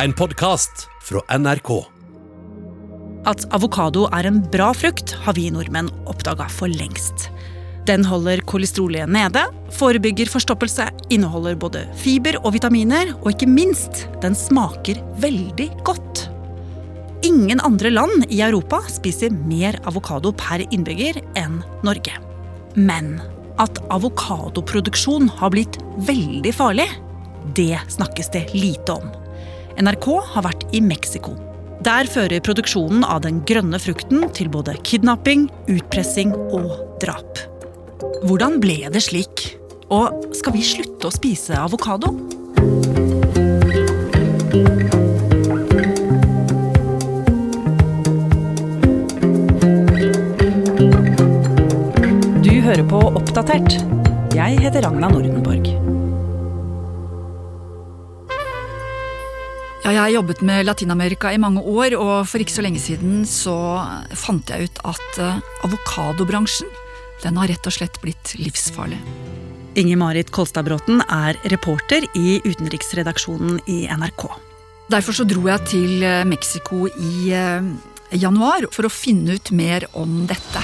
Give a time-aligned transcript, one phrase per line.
[0.00, 1.68] En podkast fra NRK.
[3.28, 7.26] At avokado er en bra frukt, har vi nordmenn oppdaga for lengst.
[7.84, 9.42] Den holder kolesterolet nede,
[9.76, 16.24] forebygger forstoppelse, inneholder både fiber og vitaminer, og ikke minst, den smaker veldig godt.
[17.28, 22.16] Ingen andre land i Europa spiser mer avokado per innbygger enn Norge.
[22.80, 23.18] Men
[23.60, 25.76] at avokadoproduksjon har blitt
[26.08, 26.88] veldig farlig,
[27.52, 29.21] det snakkes det lite om.
[29.80, 31.32] NRK har vært i Mexico.
[31.82, 37.40] Der fører produksjonen av den grønne frukten til både kidnapping, utpressing og drap.
[38.28, 39.46] Hvordan ble det slik?
[39.92, 42.12] Og skal vi slutte å spise avokado?
[52.42, 53.80] Du hører på Oppdatert.
[54.36, 55.81] Jeg heter Ragna Nordenborg.
[59.82, 63.24] Ja, jeg har jobbet med Latin-Amerika i mange år, og for ikke så lenge siden
[63.26, 63.54] så
[64.14, 66.68] fant jeg ut at eh, avokadobransjen
[67.24, 69.00] den har rett og slett blitt livsfarlig.
[69.78, 74.28] Inger-Marit Kolstadbråten er reporter i utenriksredaksjonen i NRK.
[74.92, 77.66] Derfor så dro jeg til eh, Mexico i eh,
[78.22, 80.62] januar for å finne ut mer om dette.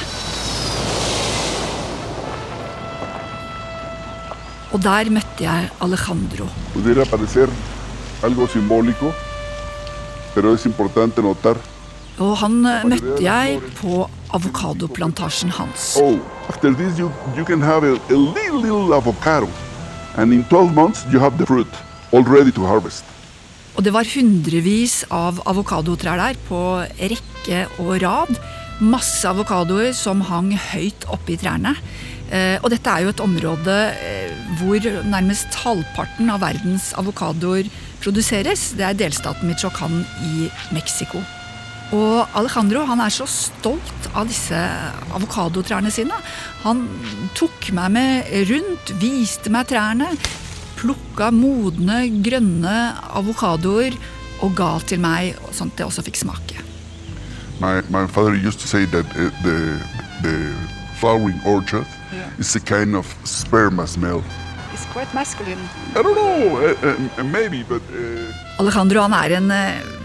[4.70, 6.46] Og der møtte jeg Alejandro.
[8.22, 9.12] Algo simbólico,
[10.34, 11.56] pero es importante notar.
[12.18, 15.92] Og han eh, møtte jeg på avokadoplantasjen hans.
[16.02, 19.46] Oh, after this you, you can have a, a little, little avocado.
[20.16, 21.70] And in 12 months you have the fruit
[22.12, 23.04] all ready to harvest.
[23.78, 26.60] Og det var hundrevis av avokadotrær der på
[26.98, 28.32] rekke og rad.
[28.82, 31.76] Masse avokadoer som hang høyt oppe i trærne.
[32.28, 37.70] Eh, og dette er jo et område eh, hvor nærmest halvparten av verdens avokadoer
[38.02, 38.72] produseres.
[38.78, 41.22] Det er delstaten Michoacán i Mexico.
[41.96, 44.58] Og Alejandro han er så stolt av disse
[45.16, 46.16] avokadotrærne sine.
[46.66, 46.84] Han
[47.38, 50.10] tok meg med rundt, viste meg trærne,
[50.78, 52.76] plukka modne, grønne
[53.18, 53.96] avokadoer
[54.44, 56.60] og ga til meg, sånn at jeg også fikk smake.
[57.58, 59.80] My, my father used to say that uh, the,
[60.22, 60.36] the
[61.00, 61.86] flowering orchard
[62.38, 64.22] is a kind of sperma smell.
[64.72, 65.60] It's quite masculine.
[65.96, 66.74] I don't know, uh,
[67.18, 69.52] uh, maybe, but uh, Alejandro han er en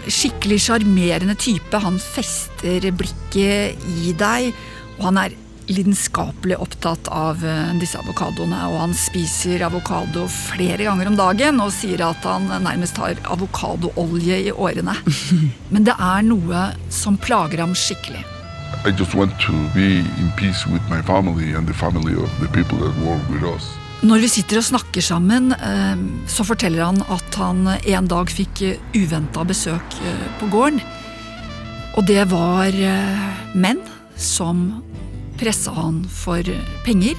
[0.08, 1.78] skikkelig sjarmerende type.
[1.82, 4.52] Han fester blikket i deg,
[4.98, 7.40] og han er lidenskapelig opptatt av
[7.80, 8.60] disse avokadoene.
[8.68, 14.42] Og han spiser avokado flere ganger om dagen og sier at han nærmest har avokadoolje
[14.44, 14.94] i årene.
[15.72, 18.22] Men det er noe som plager ham skikkelig.
[18.86, 22.48] I just want to be in peace with my family and the family of the
[22.48, 23.83] people that work with us.
[24.04, 28.60] Når vi sitter og snakker sammen, eh, så forteller han at han en dag fikk
[28.92, 30.82] uventa besøk eh, på gården.
[31.96, 33.22] Og det var eh,
[33.56, 33.80] menn
[34.20, 34.82] som
[35.40, 36.44] pressa han for
[36.84, 37.16] penger.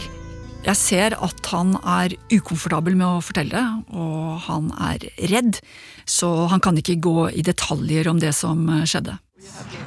[0.68, 5.58] Jeg ser at han er ukomfortabel med å fortelle, og han er redd.
[6.06, 9.18] Så han kan ikke gå i detaljer om det som skjedde.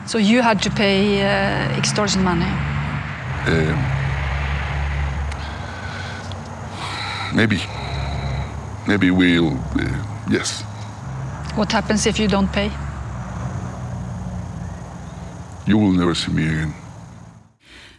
[0.07, 3.98] So du måtte betale pay uh, extortion money?
[7.35, 7.61] Maybe,
[8.87, 10.63] maybe we'll, uh, yes.
[11.57, 12.71] What happens if you don't pay?
[15.67, 16.75] You will never see me again.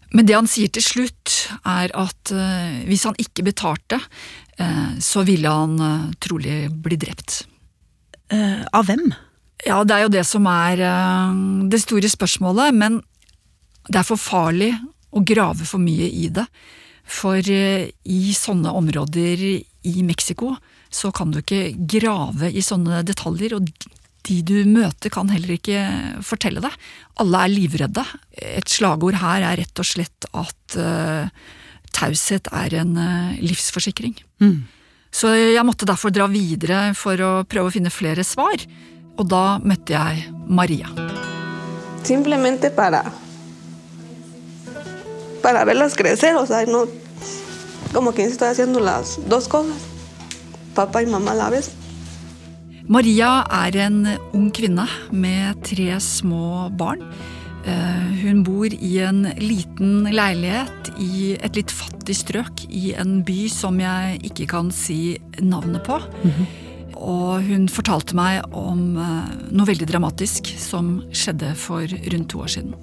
[0.10, 1.36] Men det han sier til slutt,
[1.70, 4.00] er at uh, hvis han ikke betalte,
[4.58, 7.44] uh, så ville han uh, trolig bli drept.
[8.30, 9.08] Eh, av hvem?
[9.66, 10.82] Ja, det er jo det som er
[11.68, 13.00] det store spørsmålet, men
[13.90, 14.70] det er for farlig
[15.10, 16.46] å grave for mye i det.
[17.10, 20.54] For eh, i sånne områder i Mexico
[20.90, 23.70] så kan du ikke grave i sånne detaljer, og
[24.30, 25.80] de du møter kan heller ikke
[26.26, 26.70] fortelle det.
[27.24, 28.04] Alle er livredde.
[28.38, 31.32] Et slagord her er rett og slett at uh,
[31.96, 34.20] taushet er en uh, livsforsikring.
[35.10, 38.62] Så jeg måtte derfor dra videre for å prøve å finne flere svar.
[39.18, 40.94] Og da møtte jeg Maria.
[42.04, 43.12] simplemente para
[45.50, 46.86] para verlas crecer, o sea, no
[47.92, 49.78] como que estoy haciendo las dos cosas,
[50.76, 51.72] papá y mamá a la vez.
[52.86, 57.02] Maria er en ung kvinne med tre små barn.
[57.66, 63.48] Eh, Hun bor i en liten leilighet i et litt fattig strøk i en by
[63.50, 65.98] som jeg ikke kan si navnet på.
[67.00, 72.52] Og hun fortalte meg om eh, noe veldig dramatisk som skjedde for rundt to år
[72.58, 72.76] siden.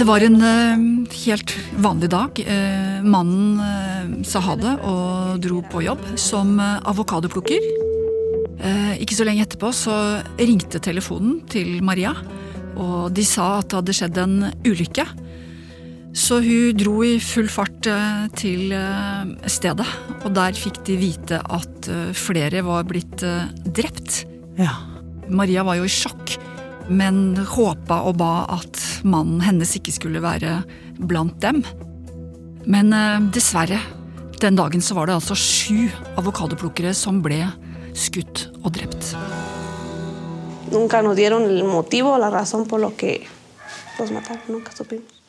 [0.00, 0.82] Det var en eh,
[1.22, 1.54] helt
[1.86, 2.42] vanlig dag.
[2.42, 7.70] Eh, mannen sa ha det og dro på jobb som avokadoplukker.
[9.02, 9.94] Ikke så lenge etterpå så
[10.38, 12.12] ringte telefonen til Maria,
[12.78, 15.06] og de sa at det hadde skjedd en ulykke.
[16.12, 19.86] Så hun dro i full fart eh, til eh, stedet,
[20.20, 23.24] og der fikk de vite at eh, flere var blitt
[23.64, 24.22] drept.
[24.60, 24.74] Ja.
[25.32, 26.34] Maria var jo i sjokk,
[26.92, 30.58] men håpa og ba at mannen hennes ikke skulle være
[31.00, 31.62] blant dem.
[32.68, 32.92] Men
[33.34, 33.80] dessverre,
[34.42, 35.88] den dagen så var det altså sju
[36.20, 37.40] avokadoplukkere som ble
[37.96, 39.14] skutt og drept.
[40.72, 43.26] Nunca nos dieron el motivo o la razón por lo que
[43.98, 44.42] los mataron.
[44.48, 45.21] Nunca supimos.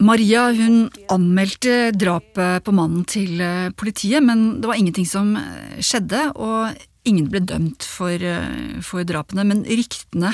[0.00, 5.76] Maria hun anmeldte drapet på mannen til eh, politiet, men det var ingenting som eh,
[5.84, 6.72] skjedde, og
[7.08, 9.44] ingen ble dømt for, eh, for drapene.
[9.44, 10.32] Men ryktene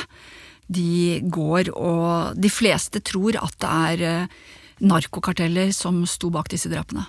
[0.70, 3.72] de går, og de fleste tror at det
[4.06, 4.30] er
[4.86, 7.02] narkokarteller som sto bak disse drapene.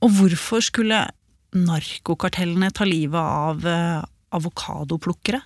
[0.00, 1.04] Og hvorfor skulle
[1.56, 3.64] narkokartellene ta livet av
[4.36, 5.40] avokadoplukkere?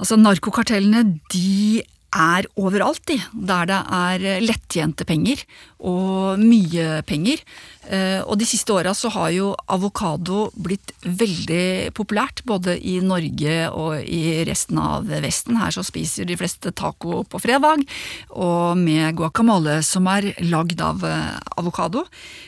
[0.00, 1.82] Altså, narkokartellene, de
[2.12, 3.16] er overalt, de.
[3.32, 5.40] Der det er lettjente penger,
[5.80, 7.40] og mye penger.
[7.88, 13.70] Eh, Og de siste åra så har jo avokado blitt veldig populært, både i Norge
[13.72, 15.56] og i resten av Vesten.
[15.56, 17.82] Her så spiser de fleste taco på fredag,
[18.30, 22.04] og med guacamole, som er lagd av eh, avokado.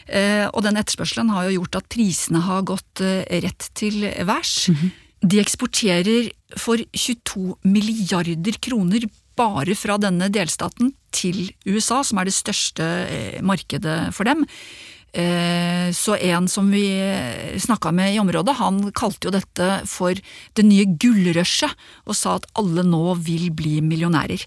[0.07, 4.69] Eh, Og den etterspørselen har jo gjort at prisene har gått rett til værs.
[5.25, 6.31] De eksporterer
[6.61, 9.07] for 22 milliarder kroner
[9.37, 14.45] bare fra denne delstaten til USA, som er det største eh, markedet for dem.
[15.15, 16.89] Eh, Så en som vi
[17.59, 20.15] snakka med i området, han kalte jo dette for
[20.55, 21.71] det nye gullrushet,
[22.07, 24.43] og sa at alle nå vil bli millionærer.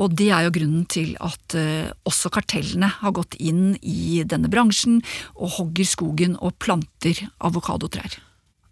[0.00, 4.48] Og det er jo grunnen til at eh, også kartellene har gått inn i denne
[4.52, 5.00] bransjen
[5.36, 8.20] og hogger skogen og planter avokadotrær.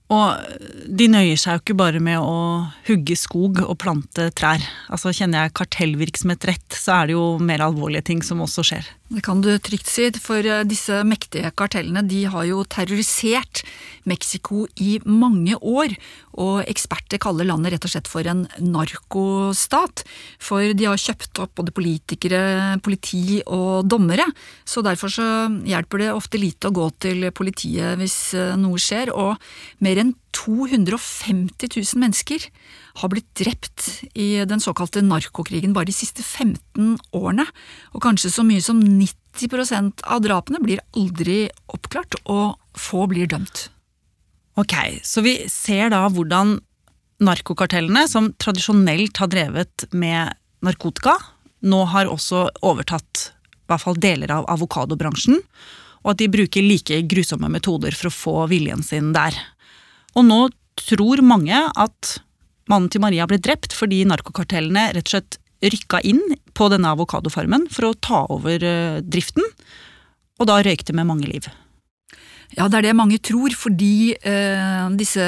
[0.09, 0.41] Og
[0.89, 4.63] de nøyer seg jo ikke bare med å hugge skog og plante trær.
[4.89, 8.89] Altså Kjenner jeg kartellvirksomhet rett, så er det jo mer alvorlige ting som også skjer.
[9.09, 13.63] Det kan du trygt si, for eh, disse mektige kartellene de har jo terrorisert
[14.09, 15.95] Mexico i mange år,
[16.39, 20.05] og eksperter kaller landet rett og slett for en narkostat.
[20.45, 22.43] For de har kjøpt opp både politikere,
[22.85, 24.29] politi og dommere,
[24.69, 25.29] så derfor så
[25.65, 29.41] hjelper det ofte lite å gå til politiet hvis eh, noe skjer, og
[29.85, 32.45] mer enn 250 000 mennesker
[33.01, 37.47] har blitt drept i den såkalte narkokrigen bare de siste 15 årene,
[37.95, 43.69] og kanskje så mye som 90% av drapene blir aldri oppklart, og få blir dømt.
[44.59, 44.75] Ok,
[45.07, 46.57] så vi ser da hvordan
[47.23, 50.35] narkokartellene, som tradisjonelt har drevet med
[50.65, 51.17] narkotika,
[51.67, 53.29] nå har også overtatt
[53.69, 55.43] i hvert fall deler av avokadobransjen,
[56.05, 59.35] og at de bruker like grusomme metoder for å få viljen sin der.
[60.19, 60.41] Og nå
[60.79, 62.17] tror mange at
[62.71, 66.21] mannen til Maria ble drept fordi narkokartellene rett og slett rykka inn
[66.55, 69.47] på denne avokadofarmen for å ta over eh, driften,
[70.39, 71.49] og da røykte med mange liv.
[72.57, 75.25] Ja, det er det mange tror, fordi eh, disse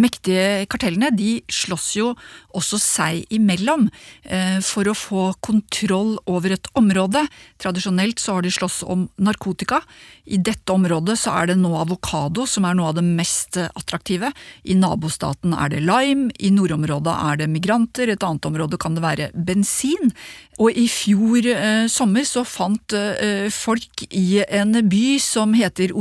[0.00, 2.14] mektige kartellene de slåss jo
[2.56, 3.84] også seg imellom
[4.24, 7.26] eh, for å få kontroll over et område.
[7.60, 9.82] Tradisjonelt så har de slåss om narkotika.
[10.24, 14.32] I dette området så er det nå avokado som er noe av det mest attraktive.
[14.64, 19.04] I nabostaten er det lime, i nordområdet er det migranter, et annet område kan det
[19.04, 20.14] være bensin.
[20.56, 25.92] Og i fjor eh, sommer så fant eh, folk i en by som heter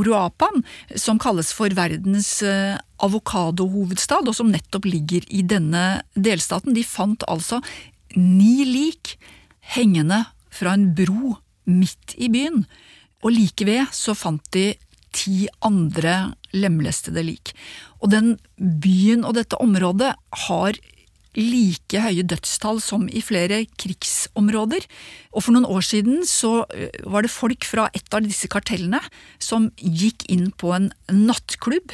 [0.46, 0.64] Uruapan,
[0.96, 6.74] som kalles for verdens eh, avokadohovedstad, og som nettopp ligger i denne delstaten.
[6.74, 7.62] De fant altså
[8.16, 9.18] ni lik
[9.76, 12.66] hengende fra en bro midt i byen,
[13.24, 14.76] og like ved så fant de
[15.16, 17.54] ti andre lemlestede lik.
[18.02, 20.14] Og den byen og dette området
[20.48, 20.78] har
[21.38, 24.86] like høye dødstall som i flere krigsområder.
[25.36, 29.02] Og for noen år siden så eh, var det folk fra et av disse kartellene
[29.40, 31.94] som gikk inn på en nattklubb,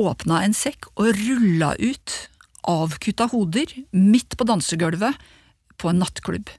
[0.00, 2.16] åpna en sekk og rulla ut
[2.68, 5.16] avkutta hoder midt på dansegulvet
[5.80, 6.50] på en nattklubb.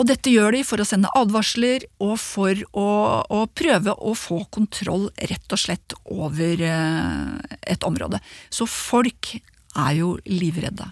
[0.00, 2.86] Og dette gjør de for å sende advarsler og for å,
[3.28, 8.22] å prøve å få kontroll rett og slett over eh, et område.
[8.48, 10.88] Så folk er jo livredde.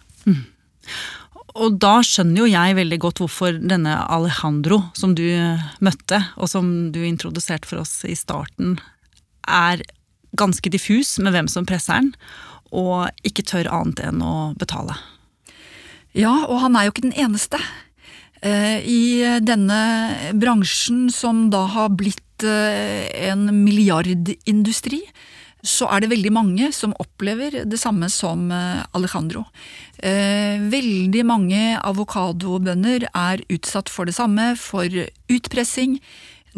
[1.60, 5.24] Og da skjønner jo jeg veldig godt hvorfor denne Alejandro, som du
[5.82, 8.78] møtte, og som du introduserte for oss i starten,
[9.48, 9.82] er
[10.38, 12.12] ganske diffus med hvem som presser han,
[12.70, 14.94] og ikke tør annet enn å betale.
[16.14, 17.58] Ja, og han er jo ikke den eneste.
[18.42, 19.02] Eh, I
[19.44, 19.80] denne
[20.38, 25.02] bransjen som da har blitt eh, en milliardindustri,
[25.66, 29.46] så er det veldig mange som opplever det samme som eh, Alejandro.
[30.00, 34.88] Veldig mange avokadobønder er utsatt for det samme, for
[35.28, 35.98] utpressing.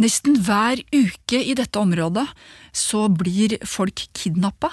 [0.00, 2.24] Nesten hver uke i dette området
[2.72, 4.70] så blir folk kidnappa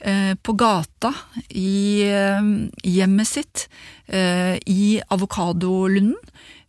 [0.00, 1.12] eh, på gata,
[1.52, 2.48] i eh,
[2.88, 3.66] hjemmet sitt,
[4.08, 6.16] eh, i avokadolunden.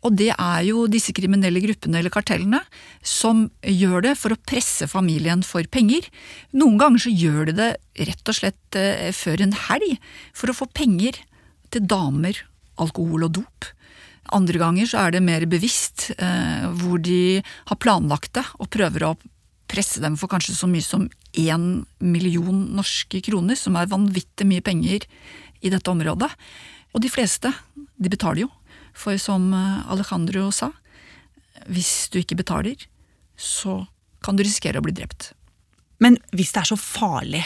[0.03, 2.59] Og det er jo disse kriminelle gruppene eller kartellene
[3.05, 6.09] som gjør det for å presse familien for penger.
[6.51, 7.69] Noen ganger så gjør de det
[8.09, 9.95] rett og slett eh, før en helg,
[10.35, 11.21] for å få penger
[11.73, 12.43] til damer,
[12.83, 13.69] alkohol og dop.
[14.35, 19.07] Andre ganger så er det mer bevisst, eh, hvor de har planlagt det og prøver
[19.07, 19.15] å
[19.71, 21.07] presse dem for kanskje så mye som
[21.39, 25.07] én million norske kroner, som er vanvittig mye penger
[25.63, 26.29] i dette området.
[26.93, 28.51] Og de fleste, de betaler jo.
[28.97, 30.71] For som eh, Alejandro sa,
[31.69, 32.77] hvis du ikke betaler,
[33.37, 33.83] så
[34.23, 35.31] kan du risikere å bli drept.
[36.03, 37.43] Men hvis det er så farlig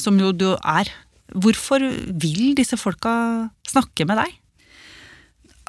[0.00, 0.90] som jo du er,
[1.30, 3.12] hvorfor vil disse folka
[3.68, 4.36] snakke med deg?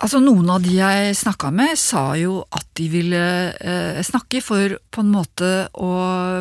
[0.01, 4.73] Altså Noen av de jeg snakka med, sa jo at de ville eh, snakke for
[4.89, 5.91] på en måte å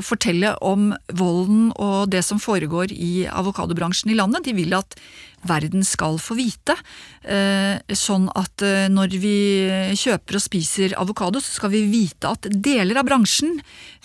[0.07, 4.47] fortelle om volden og det som foregår i avokadobransjen i landet.
[4.49, 4.97] De vil at
[5.45, 6.77] verden skal få vite.
[7.21, 9.37] Eh, sånn at eh, når vi
[9.99, 13.59] kjøper og spiser avokado, så skal vi vite at deler av bransjen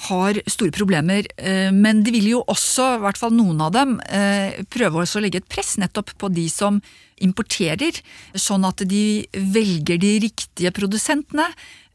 [0.10, 1.28] har store problemer.
[1.40, 5.24] Eh, men de vil jo også, i hvert fall noen av dem, eh, prøve å
[5.24, 6.84] legge et press nettopp på de som
[7.24, 7.96] importerer,
[8.36, 11.48] sånn at de velger de riktige produsentene.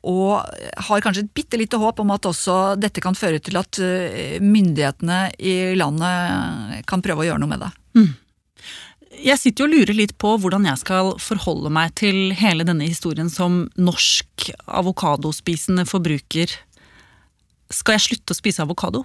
[0.08, 0.40] Og
[0.86, 4.38] har kanskje et bitte lite håp om at også dette kan føre til at eh,
[4.40, 7.70] myndighetene i landet kan prøve å gjøre noe med det.
[8.00, 8.10] Mm.
[9.20, 13.28] Jeg sitter og lurer litt på hvordan jeg skal forholde meg til hele denne historien
[13.28, 16.54] som norsk avokadospisende forbruker.
[17.70, 19.04] Skal jeg slutte å spise avokado?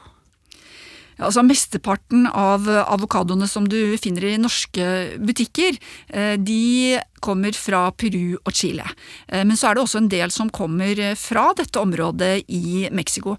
[1.15, 5.77] Altså Mesteparten av avokadoene som du finner i norske butikker,
[6.09, 8.83] eh, de kommer fra Peru og Chile.
[9.27, 13.37] Eh, men så er det også en del som kommer fra dette området i Mexico.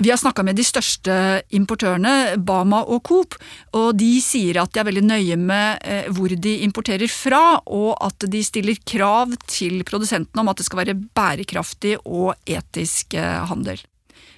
[0.00, 3.34] Vi har snakka med de største importørene, Bama og Coop,
[3.74, 7.98] og de sier at de er veldig nøye med eh, hvor de importerer fra, og
[8.00, 13.18] at de stiller krav til produsentene om at det skal være bærekraftig og etisk
[13.50, 13.82] handel.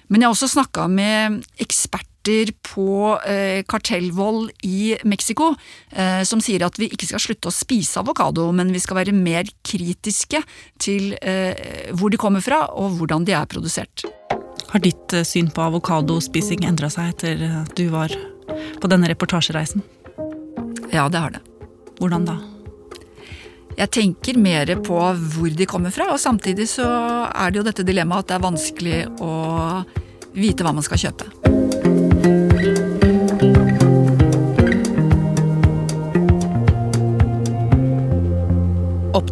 [0.09, 2.12] Men jeg har også snakka med eksperter
[2.63, 5.55] på eh, kartellvold i Mexico,
[5.91, 9.15] eh, som sier at vi ikke skal slutte å spise avokado, men vi skal være
[9.15, 10.41] mer kritiske
[10.79, 14.05] til eh, hvor de kommer fra og hvordan de er produsert.
[14.71, 18.13] Har ditt syn på avokadospising endra seg etter at du var
[18.81, 19.83] på denne reportasjereisen?
[20.93, 21.43] Ja, det har det.
[21.99, 22.39] Hvordan da?
[23.77, 24.97] Jeg tenker mer på
[25.33, 26.85] hvor de kommer fra, og samtidig så
[27.29, 29.33] er det jo dette dilemmaet at det er vanskelig å
[30.37, 31.42] vite hva man skal kjøpe.